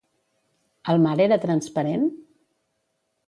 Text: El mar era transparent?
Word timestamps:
El 0.93 1.03
mar 1.03 1.13
era 1.27 1.37
transparent? 1.45 2.09